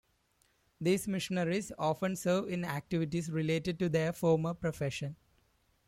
[0.79, 5.15] These missionaries often serve in activities related to their former profession.